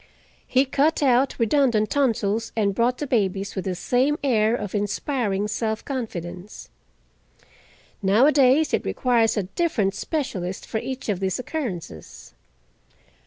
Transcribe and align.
He 0.47 0.65
cut 0.65 1.03
out 1.03 1.37
redundant 1.37 1.91
tonsils 1.91 2.51
and 2.57 2.73
brought 2.73 2.97
the 2.97 3.05
babies 3.05 3.53
with 3.55 3.65
the 3.65 3.75
same 3.75 4.17
air 4.23 4.55
of 4.55 4.73
inspiring 4.73 5.47
self 5.47 5.85
confidence. 5.85 6.69
Nowadays 8.01 8.73
it 8.73 8.83
requires 8.83 9.37
a 9.37 9.43
different 9.43 9.93
specialist 9.93 10.65
for 10.65 10.79
each 10.79 11.07
of 11.07 11.19
these 11.19 11.37
occurrences. 11.37 12.33